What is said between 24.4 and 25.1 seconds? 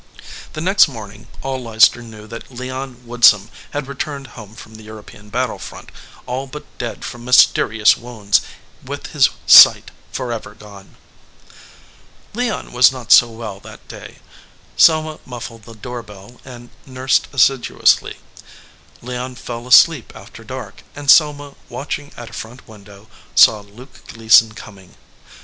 coming.